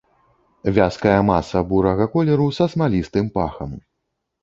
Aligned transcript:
Вязкая 0.77 1.19
маса 1.27 1.63
бурага 1.73 2.09
колеру 2.17 2.51
са 2.61 2.71
смалістым 2.75 3.33
пахам. 3.41 3.81